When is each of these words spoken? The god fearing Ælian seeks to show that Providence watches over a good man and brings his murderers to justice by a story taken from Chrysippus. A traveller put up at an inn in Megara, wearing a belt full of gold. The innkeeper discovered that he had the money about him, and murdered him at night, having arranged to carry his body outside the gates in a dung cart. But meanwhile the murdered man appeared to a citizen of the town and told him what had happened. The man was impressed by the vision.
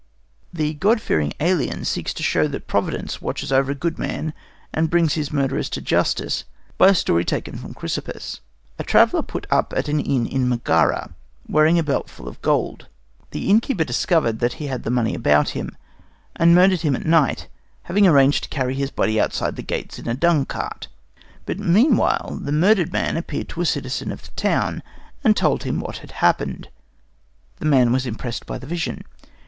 The 0.51 0.73
god 0.73 0.99
fearing 0.99 1.31
Ælian 1.39 1.85
seeks 1.85 2.11
to 2.15 2.23
show 2.23 2.47
that 2.47 2.65
Providence 2.65 3.21
watches 3.21 3.51
over 3.51 3.71
a 3.73 3.75
good 3.75 3.99
man 3.99 4.33
and 4.73 4.89
brings 4.89 5.13
his 5.13 5.31
murderers 5.31 5.69
to 5.69 5.79
justice 5.79 6.43
by 6.79 6.87
a 6.87 6.95
story 6.95 7.23
taken 7.23 7.55
from 7.59 7.75
Chrysippus. 7.75 8.39
A 8.79 8.83
traveller 8.83 9.21
put 9.21 9.45
up 9.51 9.73
at 9.77 9.87
an 9.89 9.99
inn 9.99 10.25
in 10.25 10.49
Megara, 10.49 11.13
wearing 11.47 11.77
a 11.77 11.83
belt 11.83 12.09
full 12.09 12.27
of 12.27 12.41
gold. 12.41 12.87
The 13.29 13.47
innkeeper 13.47 13.83
discovered 13.83 14.39
that 14.39 14.53
he 14.53 14.65
had 14.65 14.81
the 14.81 14.89
money 14.89 15.13
about 15.13 15.49
him, 15.49 15.77
and 16.35 16.55
murdered 16.55 16.81
him 16.81 16.95
at 16.95 17.05
night, 17.05 17.47
having 17.83 18.07
arranged 18.07 18.45
to 18.45 18.49
carry 18.49 18.73
his 18.73 18.89
body 18.89 19.21
outside 19.21 19.55
the 19.55 19.61
gates 19.61 19.99
in 19.99 20.07
a 20.07 20.15
dung 20.15 20.47
cart. 20.47 20.87
But 21.45 21.59
meanwhile 21.59 22.39
the 22.41 22.51
murdered 22.51 22.91
man 22.91 23.17
appeared 23.17 23.49
to 23.49 23.61
a 23.61 23.67
citizen 23.67 24.11
of 24.11 24.23
the 24.23 24.31
town 24.31 24.81
and 25.23 25.37
told 25.37 25.61
him 25.61 25.79
what 25.79 25.97
had 25.99 26.13
happened. 26.25 26.69
The 27.57 27.65
man 27.67 27.91
was 27.91 28.07
impressed 28.07 28.47
by 28.47 28.57
the 28.57 28.65
vision. 28.65 29.03